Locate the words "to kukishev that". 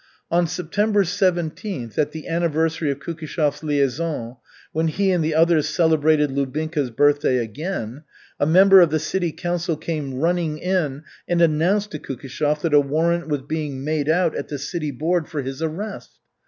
11.91-12.73